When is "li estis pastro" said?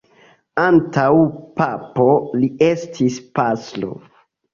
2.39-3.93